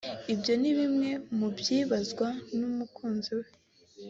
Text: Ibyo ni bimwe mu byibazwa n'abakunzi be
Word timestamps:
Ibyo 0.33 0.53
ni 0.61 0.71
bimwe 0.77 1.09
mu 1.37 1.47
byibazwa 1.57 2.27
n'abakunzi 2.57 3.31
be 3.39 3.49